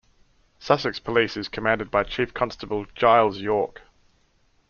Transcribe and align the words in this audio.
Sussex 0.57 0.99
Police 0.99 1.37
is 1.37 1.47
commanded 1.47 1.91
by 1.91 2.03
Chief 2.03 2.33
Constable 2.33 2.87
Giles 2.95 3.39
York. 3.39 3.83